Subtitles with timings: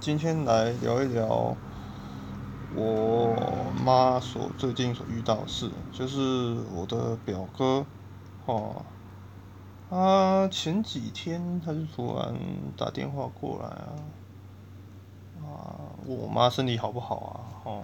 [0.00, 1.56] 今天来聊一聊
[2.74, 3.34] 我
[3.84, 7.84] 妈所最近所遇到的事，就是我的表哥，
[8.46, 8.82] 哦，
[9.88, 12.34] 他前几天他就突然
[12.76, 13.94] 打电话过来啊，
[15.42, 17.16] 啊，我妈身体好不好
[17.64, 17.80] 啊？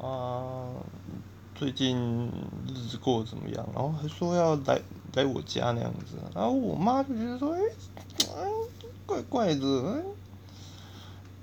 [0.00, 0.66] 哦，啊，
[1.54, 2.30] 最近
[2.66, 3.66] 日子过得怎么样？
[3.74, 4.80] 然后还说要来
[5.14, 7.60] 来我家那样子，然后我妈就觉得说，哎，
[9.06, 10.02] 怪怪的，哎。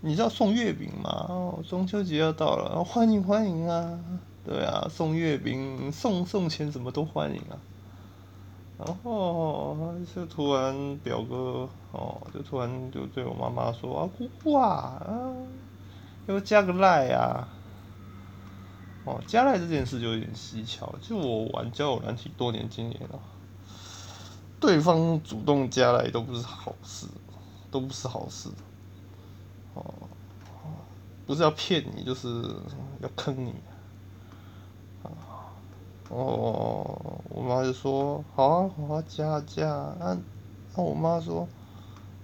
[0.05, 1.26] 你知道送月饼吗？
[1.30, 4.00] 哦，中秋节要到了，欢迎欢迎啊！
[4.46, 7.58] 对啊，送月饼、送送钱，什么都欢迎啊。
[8.77, 9.76] 然后
[10.13, 15.02] 就突然表哥哦，就突然就对我妈妈说啊，姑姑啊，
[16.27, 17.48] 要加个赖啊。
[19.05, 23.20] 哦，加赖这件事就有点蹊跷，就我玩交友软体多年经验了，
[24.60, 27.08] 对方主动加赖都不是好事，
[27.72, 28.49] 都不是好事。
[29.75, 29.84] 哦，
[31.27, 32.27] 不是要骗你，就是
[33.01, 33.54] 要坑你。
[35.04, 35.12] 啊，
[36.09, 39.65] 哦，我妈就说好啊，好啊，加加。
[39.99, 40.17] 那
[40.76, 41.48] 那我妈说，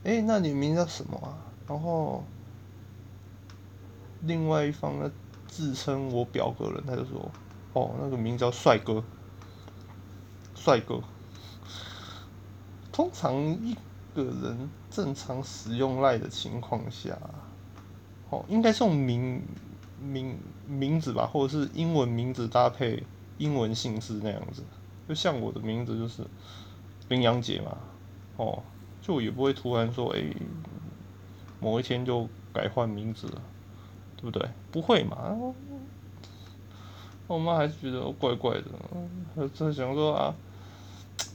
[0.04, 1.38] 哎，那你名叫什么啊？
[1.68, 2.24] 然后
[4.22, 5.12] 另外一方呢
[5.48, 7.32] 自称我表哥人，他就说，
[7.74, 9.04] 哦，那个名叫帅哥，
[10.56, 11.02] 帅哥。
[12.92, 13.78] 通常一。
[14.14, 17.18] 个人正常使用赖的情况下，
[18.32, 19.44] 哦，应该是用名
[20.02, 23.04] 名名字吧，或者是英文名字搭配
[23.38, 24.64] 英文姓氏那样子。
[25.08, 26.26] 就像我的名字就是
[27.10, 27.78] 林阳杰嘛，
[28.38, 28.64] 哦，
[29.02, 30.24] 就也不会突然说，哎，
[31.60, 33.42] 某一天就改换名字了，
[34.18, 34.50] 对不对？
[34.72, 35.54] 不会嘛。
[37.28, 38.66] 我妈还是觉得怪怪的，
[39.36, 40.34] 她在想说啊。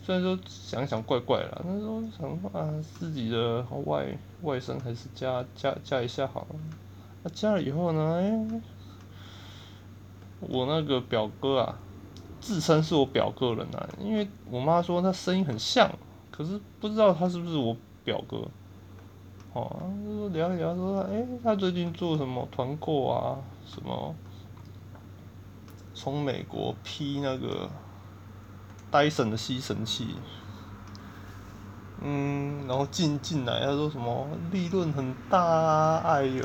[0.02, 4.06] 虽然说想想怪怪了，但是说想说啊，自己的外
[4.42, 6.56] 外甥还是加加加一下好了。
[7.26, 8.60] 那加了以后呢，哎，
[10.38, 11.76] 我那个表哥啊，
[12.40, 15.90] 自称是我表哥人啊，因为我妈说他声音很像，
[16.30, 18.46] 可是不知道他是不是我表哥。
[19.54, 23.36] 哦，就聊一聊说，哎，他最近做什么团购啊？
[23.66, 24.14] 什么
[25.94, 27.68] 从美国批那个。
[28.88, 30.14] 戴森的吸尘器，
[32.02, 36.02] 嗯，然后进进来，他说什么利润很大啊？
[36.04, 36.44] 哎呦，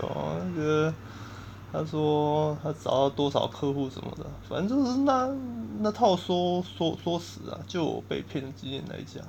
[0.56, 0.94] 那个
[1.72, 5.30] 他说他找到多少客户什么的，反正就是那
[5.80, 9.24] 那套说说说死啊，就我被骗的经验来讲，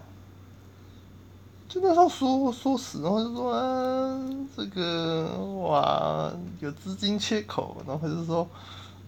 [1.69, 4.19] 就那套说说死，然后就说啊，
[4.56, 5.28] 这个
[5.62, 8.49] 哇有资金缺口，然后他就说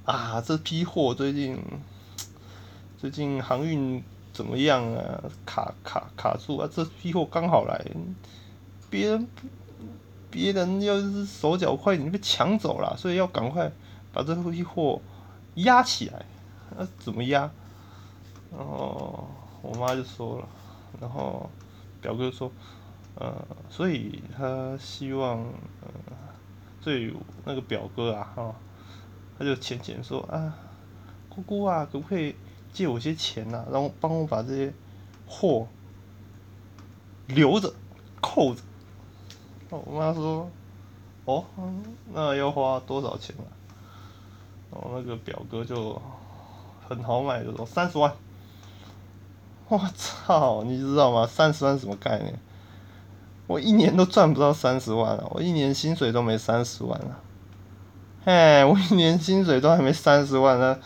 [0.04, 1.58] 啊这批货最近。
[2.96, 4.02] 最近航运
[4.34, 5.22] 怎么样啊？
[5.46, 6.68] 卡卡卡住啊！
[6.70, 7.80] 这批货刚好来，
[8.90, 9.28] 别人
[10.28, 13.70] 别人要是手脚快，你被抢走了，所以要赶快
[14.12, 15.00] 把这批货
[15.54, 16.26] 压起来。
[16.76, 17.48] 那怎么压？
[18.50, 19.28] 然后
[19.62, 20.48] 我妈就说了，
[21.00, 21.48] 然后
[22.02, 22.50] 表哥说，
[23.14, 23.32] 呃，
[23.70, 25.38] 所以他希望，
[25.80, 25.88] 呃，
[26.80, 27.14] 所以
[27.44, 28.54] 那个表哥啊，哈，
[29.38, 30.58] 他就浅浅说啊，
[31.28, 32.34] 姑姑啊，可不可以？
[32.74, 34.70] 借我些钱呐，然后帮我把这些
[35.26, 35.66] 货
[37.28, 37.72] 留着
[38.20, 38.60] 扣着。
[39.70, 40.50] 我妈说
[41.24, 41.44] ：“哦，
[42.12, 43.48] 那要花多少钱啊？”
[44.70, 46.00] 然后那个表哥就
[46.88, 48.12] 很豪迈就说：“三十万。”
[49.68, 51.26] 我操，你知道吗？
[51.26, 52.38] 三十万什么概念？
[53.46, 55.26] 我一年都赚不到三十万啊！
[55.30, 57.20] 我一年薪水都没三十万啊！
[58.24, 60.78] 嘿，我一年薪水都还没三十万呢。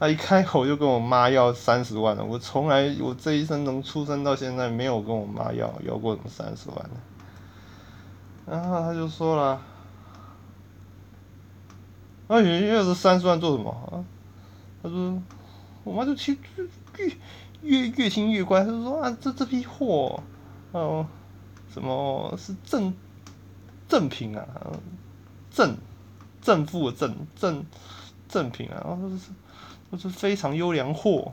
[0.00, 6.90] 他一开口就跟我妈要三十万了，我从来我这一生从出生到现在没有跟我妈要要过什么三十万
[8.46, 9.60] 然后他就说了，
[12.28, 14.04] 哎，要是三十万做什么？
[14.84, 15.20] 他说，
[15.82, 16.38] 我妈就去
[16.96, 17.12] 越
[17.62, 20.22] 越越听越怪，他就说啊，这这批货，
[20.70, 21.04] 哦，
[21.74, 22.94] 什么是正
[23.88, 24.46] 正品啊？
[25.50, 25.76] 正
[26.40, 27.66] 正负的正正
[28.28, 28.80] 正品啊？
[28.86, 29.32] 然后是。
[29.90, 31.32] 都是非常优良货，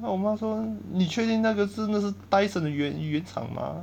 [0.00, 3.76] 那我妈说：“你确定那个真的是戴森的原原厂吗？”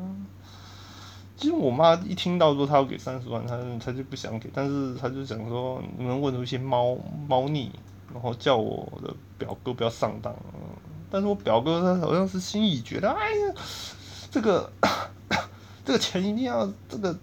[1.38, 6.98] 其实我妈一听到说她要给三十万，她她就不想给，但是她就想说能问出一些猫
[7.28, 7.72] 猫腻，
[8.14, 10.34] 然后叫我的表哥不要上当。
[11.10, 13.54] 但是我表哥他好像是心意觉得，哎呀，
[14.30, 14.70] 这个
[15.86, 17.18] 这个钱一定要，这个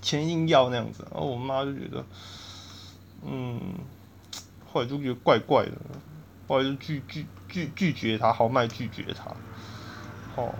[0.00, 1.04] 钱一定要那样子。
[1.12, 2.04] 然后我妈就觉得，
[3.24, 3.60] 嗯。
[4.74, 5.72] 后来就觉得怪怪的，
[6.48, 9.30] 后来就拒拒拒拒绝他，豪迈拒绝他，
[10.34, 10.52] 哦，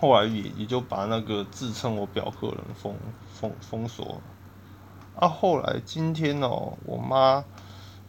[0.00, 2.96] 后来也也就把那个自称我表哥的人封
[3.34, 4.20] 封封锁了。
[5.20, 7.44] 啊，后来今天哦，我妈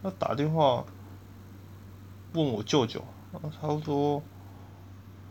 [0.04, 0.86] 要打电话
[2.32, 3.04] 问我舅舅，
[3.62, 4.24] 他说，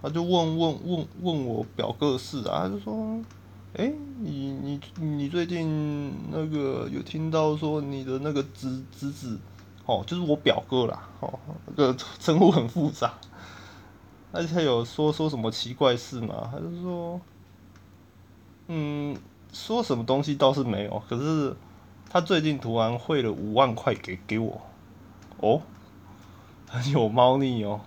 [0.02, 3.18] 他就问问问问我表哥的事啊，他就说，
[3.74, 9.38] 哎，你你你最近那个有听到说你的那个侄侄子，
[9.84, 13.14] 哦，就是我表哥啦，哦，那个称呼很复杂，
[14.32, 16.48] 而且有说说什么奇怪事吗？
[16.50, 17.20] 还是说，
[18.68, 19.16] 嗯，
[19.52, 21.56] 说什么东西倒是没有，可是。
[22.08, 24.62] 他最近突然汇了五万块给给我，
[25.38, 25.60] 哦，
[26.68, 27.80] 很有猫腻哦。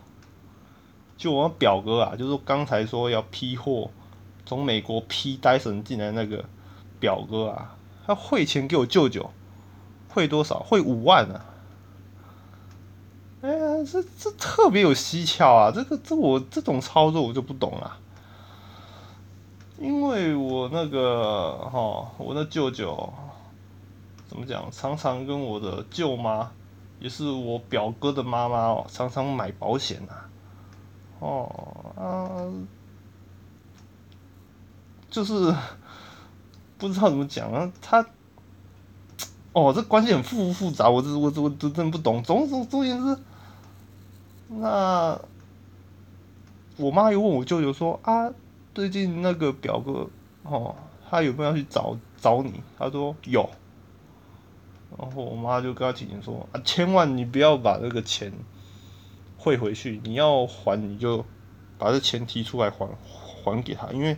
[1.17, 3.89] 就我表哥啊，就是刚才说要批货，
[4.49, 6.43] 从美国批戴森进来那个
[6.99, 9.29] 表哥啊，他汇钱给我舅舅，
[10.11, 10.57] 汇多少？
[10.61, 11.45] 汇五万啊！
[13.41, 15.71] 哎呀，这这特别有蹊跷啊！
[15.71, 17.95] 这个这我这种操作我就不懂了，
[19.77, 23.13] 因为我那个哈，我那舅舅。
[24.27, 24.67] 怎么讲？
[24.71, 26.49] 常常跟我的舅妈，
[26.99, 30.13] 也是我表哥的妈妈哦，常常买保险呐。
[31.19, 31.51] 哦
[31.95, 32.41] 啊，
[35.09, 35.53] 就是
[36.77, 37.71] 不知道怎么讲啊。
[37.81, 38.05] 他
[39.53, 42.21] 哦，这关系很复复杂，我这我这我都真不懂。
[42.23, 43.17] 总总总言之，
[44.49, 45.19] 那
[46.77, 48.31] 我妈又问我舅舅说啊，
[48.73, 50.07] 最近那个表哥
[50.43, 50.75] 哦，
[51.09, 52.61] 他有没有要去找找你？
[52.77, 53.49] 他说有。
[54.97, 58.33] 然后我妈就跟他提醒说：“啊，千万你不要把那个钱
[59.37, 61.23] 汇回去，你要还你就
[61.77, 62.87] 把这钱提出来还
[63.43, 64.17] 还给他，因为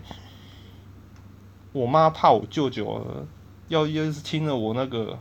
[1.71, 3.25] 我妈怕我舅舅
[3.67, 5.17] 要要是听了我那个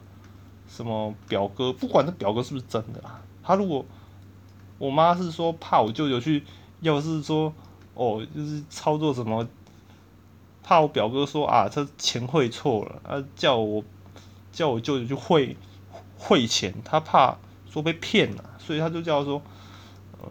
[0.69, 3.85] 什么表哥，不管这表哥是不是真的啊，他如果
[4.79, 6.45] 我妈是说怕我舅舅去，
[6.81, 7.53] 要是说
[7.95, 9.47] 哦就是操作什么，
[10.63, 13.83] 怕我表哥说啊这钱汇错了啊叫我。”
[14.53, 15.57] 叫我舅舅去汇
[16.19, 17.39] 汇钱，他怕
[17.71, 19.41] 说被骗了，所以他就叫说，
[20.21, 20.29] 呃，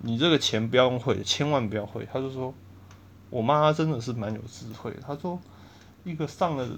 [0.00, 2.08] 你这个钱不要用汇，千万不要汇。
[2.10, 2.54] 他就说，
[3.32, 4.94] 我妈真的是蛮有智慧。
[5.04, 5.40] 她说，
[6.04, 6.68] 一个上了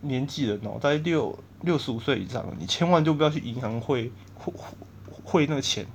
[0.00, 4.52] 年纪的脑袋六六十五岁以上，你千万就不要去银行汇汇
[5.22, 5.86] 汇那个钱，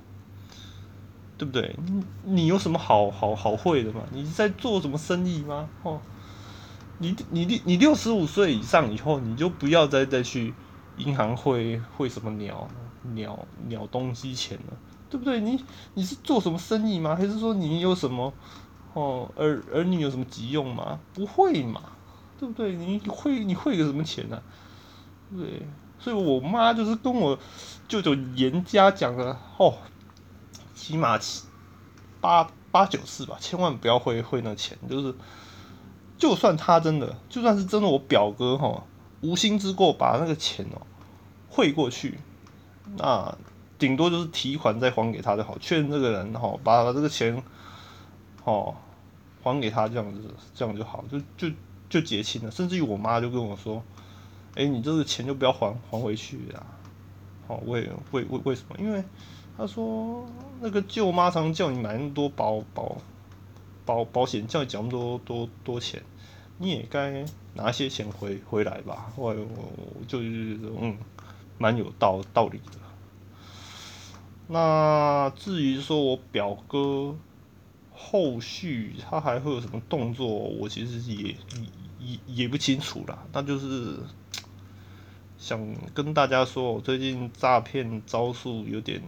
[1.36, 1.76] 对不对？
[1.84, 4.02] 你你有什么好好好汇的吗？
[4.12, 5.68] 你在做什么生意吗？
[5.82, 6.00] 哦。
[7.02, 10.52] 你你你六十五岁以上以后，你就不要再再去
[10.98, 12.68] 银行汇汇什么鸟
[13.14, 14.76] 鸟鸟东西钱了，
[15.08, 15.40] 对不对？
[15.40, 15.64] 你
[15.94, 17.16] 你是做什么生意吗？
[17.16, 18.30] 还是说你有什么
[18.94, 20.98] 哦儿儿女有什么急用吗？
[21.14, 21.82] 不会嘛，
[22.38, 22.74] 对不对？
[22.74, 24.42] 你汇你汇个什么钱呢？
[25.36, 25.66] 对，
[25.98, 27.38] 所以我妈就是跟我
[27.88, 29.74] 舅舅严家讲了哦，
[30.74, 31.46] 起码七
[32.20, 35.14] 八八九次吧，千万不要汇汇那钱，就是。
[36.18, 38.84] 就算他真的，就算是真的，我表哥哈
[39.22, 40.82] 无心之过把那个钱哦
[41.48, 42.18] 汇过去，
[42.98, 43.34] 那
[43.78, 47.42] 顶多就是提款再还给他就好，确认这个人哈把这个钱
[48.44, 48.74] 哦
[49.42, 51.54] 还给他这样子，这样就好，就就
[51.88, 52.50] 就结清了。
[52.50, 53.82] 甚至于我妈就跟我说
[54.54, 56.66] ：“哎，你这个钱就不要还还回去啊！”
[57.48, 58.76] 哦，为为为为什么？
[58.78, 59.02] 因为
[59.56, 60.24] 他说
[60.60, 62.96] 那个舅妈常叫你买那么多保保。
[63.86, 66.00] 保保险叫你缴那么多多多钱，
[66.58, 69.10] 你也该拿些钱回回来吧。
[69.16, 70.96] 我我就是嗯，
[71.58, 72.78] 蛮有道道理的。
[74.46, 77.16] 那至于说我表哥
[78.00, 81.36] 后续他还会有什么动作，我其实也
[81.98, 83.26] 也也不清楚啦。
[83.32, 83.98] 那就是
[85.38, 85.60] 想
[85.92, 89.02] 跟大家说，我最近诈骗招数有点。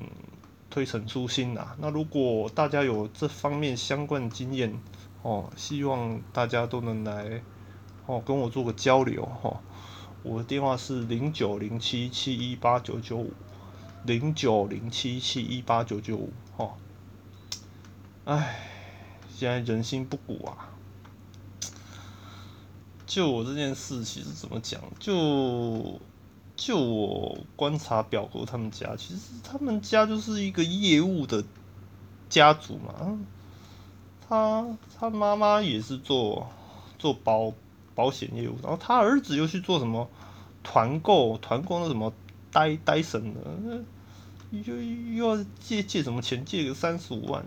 [0.74, 4.80] 推陈出新呐，那如果大家有这方面相关经验
[5.20, 7.42] 哦，希望大家都能来
[8.06, 9.60] 哦跟我做个交流哈。
[10.22, 13.34] 我的电话是零九零七七一八九九五，
[14.06, 16.70] 零九零七七一八九九五哈。
[18.24, 18.71] 唉，
[19.42, 20.70] 现在人心不古啊。
[23.06, 26.00] 就我这件事，其实怎么讲就。
[26.54, 31.42] 就我观察表哥他们家，其实他们家就是一个业务的
[32.28, 33.18] 家族嘛。
[34.28, 36.46] 他他妈妈也是做
[37.00, 37.52] 做保
[37.96, 40.08] 保险业务，然后他儿子又去做什么
[40.62, 42.12] 团购，团购那什么
[42.52, 43.40] 呆呆神的，
[44.52, 47.44] 又又要借借什么钱，借个三十五万。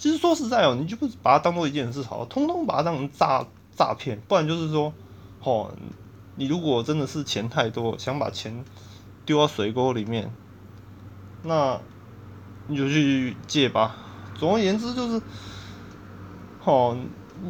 [0.00, 4.90] 其实说实在哦，你就不把它当做一件事好，通通把它当成诈诈骗，不然就是说
[5.44, 5.70] 哦，
[6.36, 8.64] 你如果真的是钱太多，想把钱
[9.26, 10.32] 丢到水沟里面，
[11.42, 11.78] 那
[12.66, 13.94] 你就去借吧，
[14.36, 15.20] 总而言之就是
[16.64, 16.96] 哦，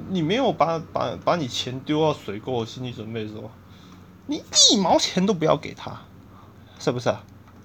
[0.09, 3.49] 你没有把把把你钱丢到水沟的心理准备是吧？
[4.27, 4.43] 你
[4.73, 5.97] 一毛钱都不要给他，
[6.81, 7.15] 是不是？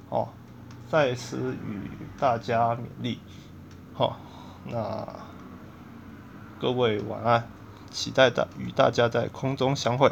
[0.10, 0.28] 哦，
[0.88, 1.90] 再次与
[2.20, 3.18] 大家勉励。
[3.96, 4.16] 哦。
[4.68, 5.08] 那
[6.60, 7.48] 各位晚安
[7.92, 10.12] 期待的与大家在空中相会。